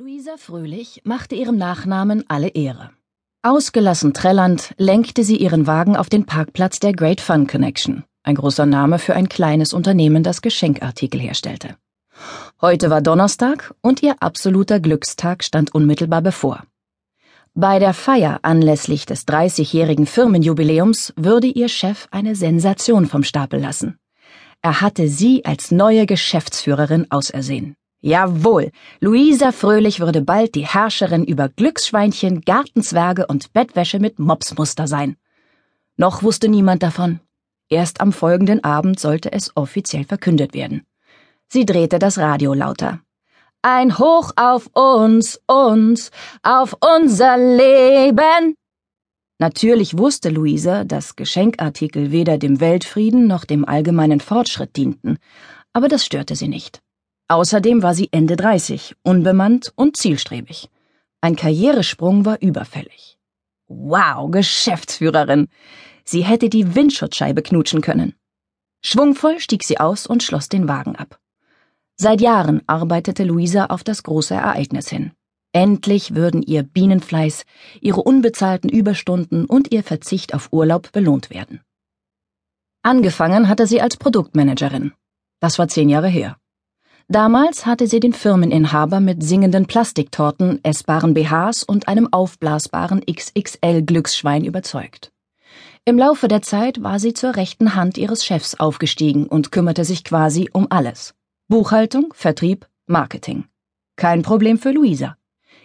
[0.00, 2.90] Luisa Fröhlich machte ihrem Nachnamen alle Ehre.
[3.42, 8.64] Ausgelassen trällernd lenkte sie ihren Wagen auf den Parkplatz der Great Fun Connection, ein großer
[8.64, 11.74] Name für ein kleines Unternehmen, das Geschenkartikel herstellte.
[12.60, 16.62] Heute war Donnerstag und ihr absoluter Glückstag stand unmittelbar bevor.
[17.54, 23.98] Bei der Feier anlässlich des 30-jährigen Firmenjubiläums würde ihr Chef eine Sensation vom Stapel lassen.
[24.62, 27.74] Er hatte sie als neue Geschäftsführerin ausersehen.
[28.00, 28.70] Jawohl,
[29.00, 35.16] Luisa Fröhlich würde bald die Herrscherin über Glücksschweinchen, Gartenzwerge und Bettwäsche mit Mopsmuster sein.
[35.96, 37.18] Noch wusste niemand davon.
[37.68, 40.86] Erst am folgenden Abend sollte es offiziell verkündet werden.
[41.48, 43.00] Sie drehte das Radio lauter.
[43.62, 46.12] Ein Hoch auf uns, uns,
[46.42, 48.54] auf unser Leben.
[49.40, 55.18] Natürlich wusste Luisa, dass Geschenkartikel weder dem Weltfrieden noch dem allgemeinen Fortschritt dienten,
[55.72, 56.80] aber das störte sie nicht.
[57.28, 60.70] Außerdem war sie Ende 30, unbemannt und zielstrebig.
[61.20, 63.18] Ein Karrieresprung war überfällig.
[63.66, 65.48] Wow, Geschäftsführerin!
[66.04, 68.14] Sie hätte die Windschutzscheibe knutschen können.
[68.82, 71.20] Schwungvoll stieg sie aus und schloss den Wagen ab.
[71.96, 75.12] Seit Jahren arbeitete Luisa auf das große Ereignis hin.
[75.52, 77.44] Endlich würden ihr Bienenfleiß,
[77.80, 81.60] ihre unbezahlten Überstunden und ihr Verzicht auf Urlaub belohnt werden.
[82.82, 84.92] Angefangen hatte sie als Produktmanagerin.
[85.40, 86.38] Das war zehn Jahre her.
[87.10, 95.10] Damals hatte sie den Firmeninhaber mit singenden Plastiktorten, essbaren BHs und einem aufblasbaren XXL-Glücksschwein überzeugt.
[95.86, 100.04] Im Laufe der Zeit war sie zur rechten Hand ihres Chefs aufgestiegen und kümmerte sich
[100.04, 101.14] quasi um alles.
[101.48, 103.46] Buchhaltung, Vertrieb, Marketing.
[103.96, 105.16] Kein Problem für Luisa.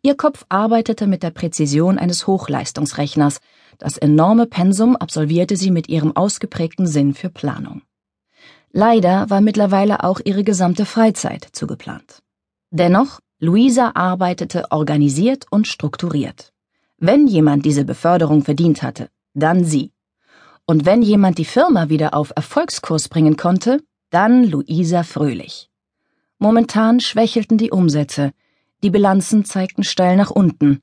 [0.00, 3.40] Ihr Kopf arbeitete mit der Präzision eines Hochleistungsrechners.
[3.76, 7.82] Das enorme Pensum absolvierte sie mit ihrem ausgeprägten Sinn für Planung.
[8.78, 12.22] Leider war mittlerweile auch ihre gesamte Freizeit zugeplant.
[12.70, 16.52] Dennoch, Luisa arbeitete organisiert und strukturiert.
[16.98, 19.92] Wenn jemand diese Beförderung verdient hatte, dann sie.
[20.66, 25.70] Und wenn jemand die Firma wieder auf Erfolgskurs bringen konnte, dann Luisa Fröhlich.
[26.38, 28.32] Momentan schwächelten die Umsätze,
[28.82, 30.82] die Bilanzen zeigten steil nach unten,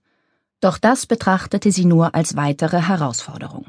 [0.62, 3.68] doch das betrachtete sie nur als weitere Herausforderung.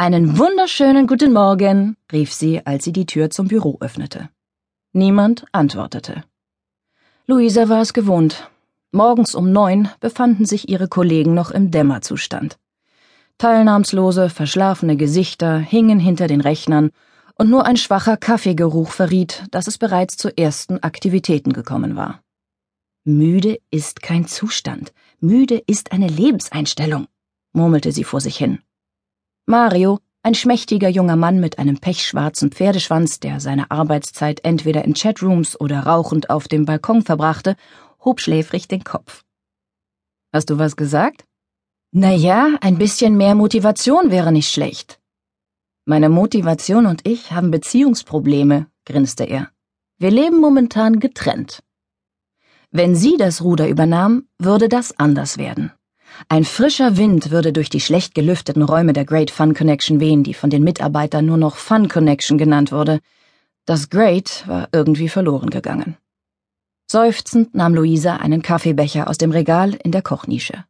[0.00, 4.30] Einen wunderschönen guten Morgen, rief sie, als sie die Tür zum Büro öffnete.
[4.94, 6.24] Niemand antwortete.
[7.26, 8.48] Luisa war es gewohnt.
[8.92, 12.58] Morgens um neun befanden sich ihre Kollegen noch im Dämmerzustand.
[13.36, 16.92] Teilnahmslose, verschlafene Gesichter hingen hinter den Rechnern,
[17.34, 22.22] und nur ein schwacher Kaffeegeruch verriet, dass es bereits zu ersten Aktivitäten gekommen war.
[23.04, 27.06] Müde ist kein Zustand, müde ist eine Lebenseinstellung,
[27.52, 28.60] murmelte sie vor sich hin.
[29.50, 35.60] Mario, ein schmächtiger junger Mann mit einem pechschwarzen Pferdeschwanz, der seine Arbeitszeit entweder in Chatrooms
[35.60, 37.56] oder rauchend auf dem Balkon verbrachte,
[38.04, 39.24] hob schläfrig den Kopf.
[40.32, 41.24] Hast du was gesagt?
[41.90, 45.00] Na ja, ein bisschen mehr Motivation wäre nicht schlecht.
[45.84, 49.50] Meine Motivation und ich haben Beziehungsprobleme, grinste er.
[49.98, 51.64] Wir leben momentan getrennt.
[52.70, 55.72] Wenn sie das Ruder übernahm, würde das anders werden.
[56.28, 60.34] Ein frischer Wind würde durch die schlecht gelüfteten Räume der Great Fun Connection wehen, die
[60.34, 63.00] von den Mitarbeitern nur noch Fun Connection genannt wurde.
[63.64, 65.96] Das Great war irgendwie verloren gegangen.
[66.90, 70.64] Seufzend nahm Luisa einen Kaffeebecher aus dem Regal in der Kochnische.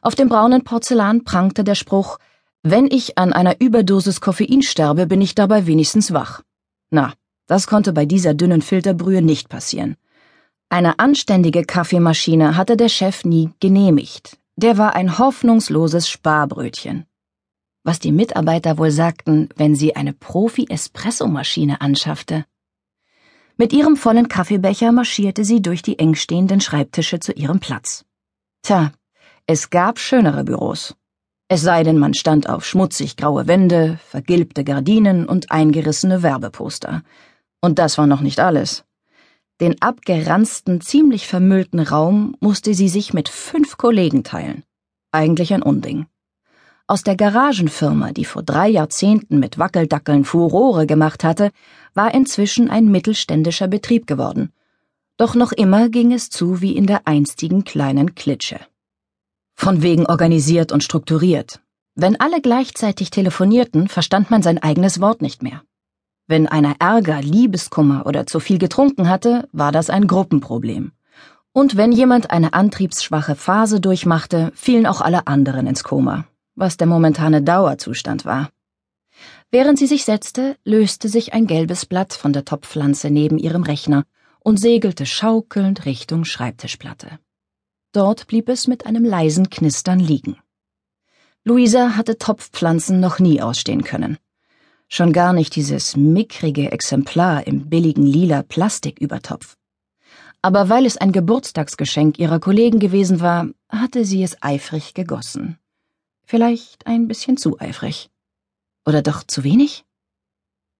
[0.00, 2.18] Auf dem braunen Porzellan prangte der Spruch
[2.62, 6.42] Wenn ich an einer Überdosis Koffein sterbe, bin ich dabei wenigstens wach.
[6.90, 7.12] Na,
[7.46, 9.96] das konnte bei dieser dünnen Filterbrühe nicht passieren.
[10.68, 17.06] Eine anständige Kaffeemaschine hatte der Chef nie genehmigt, der war ein hoffnungsloses Sparbrötchen.
[17.84, 22.44] Was die Mitarbeiter wohl sagten, wenn sie eine Profi-Espressomaschine anschaffte.
[23.56, 28.04] Mit ihrem vollen Kaffeebecher marschierte sie durch die engstehenden Schreibtische zu ihrem Platz.
[28.62, 28.92] Tja,
[29.46, 30.94] es gab schönere Büros.
[31.48, 37.02] Es sei denn, man stand auf schmutzig graue Wände, vergilbte Gardinen und eingerissene Werbeposter.
[37.60, 38.84] Und das war noch nicht alles.
[39.62, 44.64] Den abgeranzten, ziemlich vermüllten Raum musste sie sich mit fünf Kollegen teilen.
[45.12, 46.06] Eigentlich ein Unding.
[46.88, 51.52] Aus der Garagenfirma, die vor drei Jahrzehnten mit Wackeldackeln Furore gemacht hatte,
[51.94, 54.52] war inzwischen ein mittelständischer Betrieb geworden.
[55.16, 58.58] Doch noch immer ging es zu wie in der einstigen kleinen Klitsche.
[59.54, 61.60] Von wegen organisiert und strukturiert.
[61.94, 65.62] Wenn alle gleichzeitig telefonierten, verstand man sein eigenes Wort nicht mehr.
[66.26, 70.92] Wenn einer Ärger, Liebeskummer oder zu viel getrunken hatte, war das ein Gruppenproblem.
[71.52, 76.24] Und wenn jemand eine antriebsschwache Phase durchmachte, fielen auch alle anderen ins Koma,
[76.54, 78.50] was der momentane Dauerzustand war.
[79.50, 84.04] Während sie sich setzte, löste sich ein gelbes Blatt von der Topfpflanze neben ihrem Rechner
[84.40, 87.18] und segelte schaukelnd Richtung Schreibtischplatte.
[87.92, 90.38] Dort blieb es mit einem leisen Knistern liegen.
[91.44, 94.16] Luisa hatte Topfpflanzen noch nie ausstehen können.
[94.94, 99.56] Schon gar nicht dieses mickrige Exemplar im billigen lila Plastikübertopf.
[100.42, 105.56] Aber weil es ein Geburtstagsgeschenk ihrer Kollegen gewesen war, hatte sie es eifrig gegossen.
[106.26, 108.10] Vielleicht ein bisschen zu eifrig.
[108.84, 109.86] Oder doch zu wenig?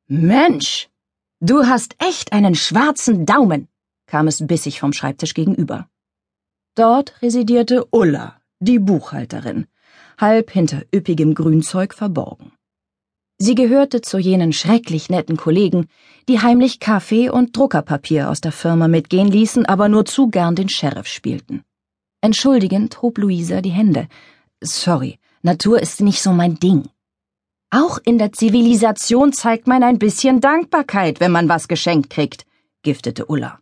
[0.08, 0.90] Mensch,
[1.40, 3.68] du hast echt einen schwarzen Daumen,
[4.04, 5.88] kam es bissig vom Schreibtisch gegenüber.
[6.74, 9.68] Dort residierte Ulla, die Buchhalterin,
[10.18, 12.52] halb hinter üppigem Grünzeug verborgen.
[13.44, 15.88] Sie gehörte zu jenen schrecklich netten Kollegen,
[16.28, 20.68] die heimlich Kaffee und Druckerpapier aus der Firma mitgehen ließen, aber nur zu gern den
[20.68, 21.64] Sheriff spielten.
[22.20, 24.06] Entschuldigend hob Luisa die Hände.
[24.60, 26.88] Sorry, Natur ist nicht so mein Ding.
[27.70, 32.46] Auch in der Zivilisation zeigt man ein bisschen Dankbarkeit, wenn man was geschenkt kriegt,
[32.84, 33.58] giftete Ulla.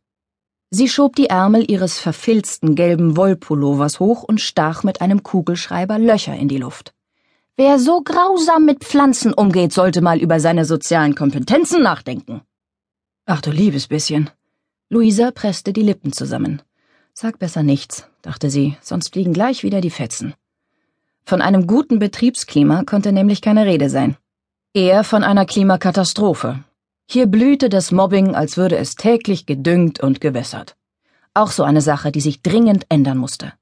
[0.69, 6.37] Sie schob die Ärmel ihres verfilzten gelben Wollpullovers hoch und stach mit einem Kugelschreiber Löcher
[6.37, 6.93] in die Luft.
[7.63, 12.41] Wer so grausam mit Pflanzen umgeht, sollte mal über seine sozialen Kompetenzen nachdenken.
[13.27, 14.31] Ach du liebes bisschen.
[14.89, 16.63] Luisa presste die Lippen zusammen.
[17.13, 20.33] Sag besser nichts, dachte sie, sonst fliegen gleich wieder die Fetzen.
[21.27, 24.17] Von einem guten Betriebsklima konnte nämlich keine Rede sein.
[24.73, 26.65] Eher von einer Klimakatastrophe,
[27.11, 30.77] hier blühte das Mobbing, als würde es täglich gedüngt und gewässert.
[31.35, 33.53] Auch so eine Sache, die sich dringend ändern musste.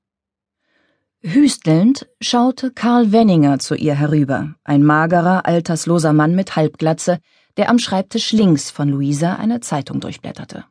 [1.21, 7.19] Hüstelnd schaute Karl Wenninger zu ihr herüber, ein magerer, altersloser Mann mit Halbglatze,
[7.57, 10.65] der am Schreibtisch links von Luisa eine Zeitung durchblätterte.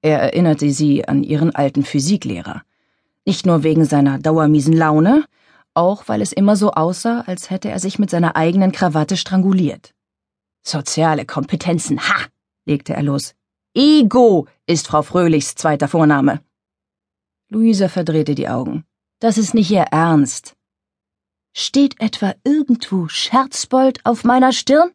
[0.00, 2.62] Er erinnerte sie an ihren alten Physiklehrer.
[3.26, 5.24] Nicht nur wegen seiner dauermiesen Laune,
[5.74, 9.92] auch weil es immer so aussah, als hätte er sich mit seiner eigenen Krawatte stranguliert.
[10.62, 12.26] Soziale Kompetenzen, ha,
[12.64, 13.34] legte er los.
[13.74, 16.42] Ego ist Frau Fröhlichs zweiter Vorname.
[17.48, 18.84] Luisa verdrehte die Augen.
[19.20, 20.54] Das ist nicht ihr Ernst.
[21.52, 24.90] Steht etwa irgendwo Scherzbold auf meiner Stirn?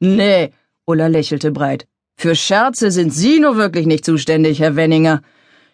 [0.00, 0.52] Nee,
[0.84, 1.88] Ulla lächelte breit.
[2.16, 5.22] Für Scherze sind Sie nur wirklich nicht zuständig, Herr Wenninger.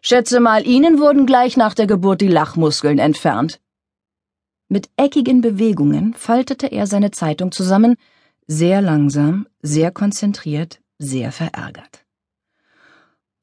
[0.00, 3.60] Schätze mal, Ihnen wurden gleich nach der Geburt die Lachmuskeln entfernt.
[4.68, 7.96] Mit eckigen Bewegungen faltete er seine Zeitung zusammen,
[8.46, 12.04] sehr langsam, sehr konzentriert, sehr verärgert.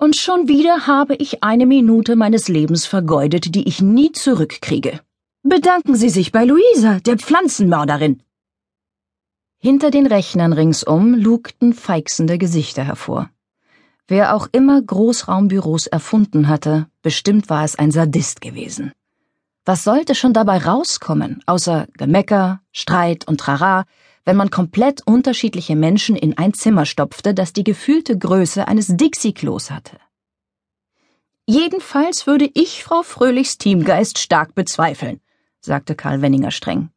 [0.05, 4.99] Und schon wieder habe ich eine Minute meines Lebens vergeudet, die ich nie zurückkriege.
[5.41, 8.21] Bedanken Sie sich bei Luisa, der Pflanzenmörderin.
[9.57, 13.31] Hinter den Rechnern ringsum lugten feixende Gesichter hervor.
[14.07, 18.91] Wer auch immer Großraumbüros erfunden hatte, bestimmt war es ein Sadist gewesen.
[19.65, 23.85] Was sollte schon dabei rauskommen, außer Gemecker, Streit und Trara,
[24.25, 29.71] wenn man komplett unterschiedliche Menschen in ein Zimmer stopfte, das die gefühlte Größe eines Dixie-Klos
[29.71, 29.97] hatte.
[31.47, 35.21] Jedenfalls würde ich Frau Fröhlichs Teamgeist stark bezweifeln,
[35.61, 36.89] sagte Karl Wenninger streng.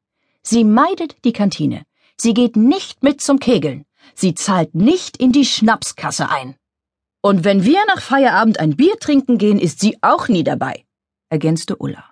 [0.43, 1.83] Sie meidet die Kantine.
[2.17, 3.85] Sie geht nicht mit zum Kegeln.
[4.15, 6.57] Sie zahlt nicht in die Schnapskasse ein.
[7.21, 10.87] Und wenn wir nach Feierabend ein Bier trinken gehen, ist sie auch nie dabei,
[11.29, 12.05] ergänzte Ulla.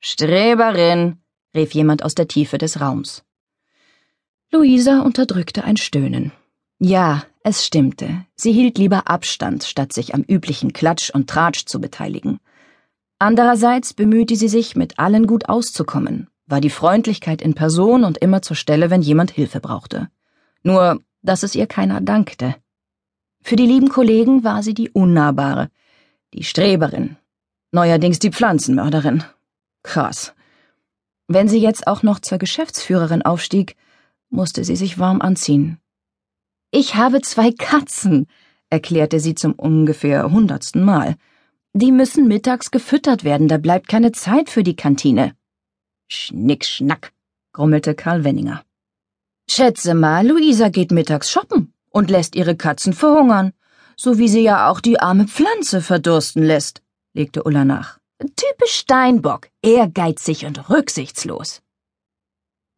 [0.00, 1.22] Streberin,
[1.54, 3.25] rief jemand aus der Tiefe des Raums.
[4.52, 6.32] Luisa unterdrückte ein Stöhnen.
[6.78, 8.24] Ja, es stimmte.
[8.36, 12.38] Sie hielt lieber Abstand, statt sich am üblichen Klatsch und Tratsch zu beteiligen.
[13.18, 18.42] Andererseits bemühte sie sich, mit allen gut auszukommen, war die Freundlichkeit in Person und immer
[18.42, 20.10] zur Stelle, wenn jemand Hilfe brauchte.
[20.62, 22.54] Nur, dass es ihr keiner dankte.
[23.42, 25.70] Für die lieben Kollegen war sie die Unnahbare,
[26.34, 27.16] die Streberin,
[27.72, 29.24] neuerdings die Pflanzenmörderin.
[29.82, 30.34] Krass.
[31.26, 33.76] Wenn sie jetzt auch noch zur Geschäftsführerin aufstieg,
[34.30, 35.78] musste sie sich warm anziehen.
[36.70, 38.26] Ich habe zwei Katzen,
[38.70, 41.16] erklärte sie zum ungefähr hundertsten Mal.
[41.72, 45.34] Die müssen mittags gefüttert werden, da bleibt keine Zeit für die Kantine.
[46.08, 47.12] Schnick, schnack,
[47.52, 48.62] grummelte Karl Wenninger.
[49.48, 53.52] Schätze mal, Luisa geht mittags shoppen und lässt ihre Katzen verhungern,
[53.96, 56.82] so wie sie ja auch die arme Pflanze verdursten lässt,
[57.14, 57.98] legte Ulla nach.
[58.18, 61.62] Typisch Steinbock, ehrgeizig und rücksichtslos.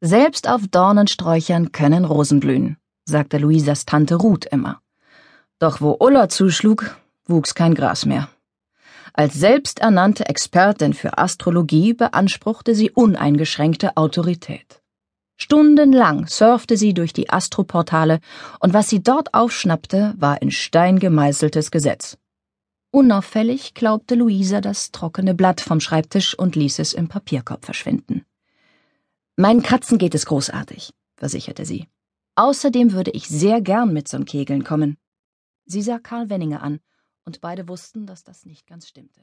[0.01, 4.81] Selbst auf Dornensträuchern können Rosen blühen, sagte Luisas Tante Ruth immer.
[5.59, 8.29] Doch wo Ulla zuschlug, wuchs kein Gras mehr.
[9.13, 14.81] Als selbsternannte Expertin für Astrologie beanspruchte sie uneingeschränkte Autorität.
[15.37, 18.21] Stundenlang surfte sie durch die Astroportale,
[18.61, 22.19] und was sie dort aufschnappte, war in Stein gemeißeltes Gesetz.
[22.93, 28.25] Unauffällig klaubte Luisa das trockene Blatt vom Schreibtisch und ließ es im Papierkorb verschwinden.
[29.41, 31.87] Meinen Katzen geht es großartig, versicherte sie.
[32.35, 34.99] Außerdem würde ich sehr gern mit zum Kegeln kommen.
[35.65, 36.81] Sie sah Karl Wenninger an,
[37.25, 39.21] und beide wussten, dass das nicht ganz stimmte.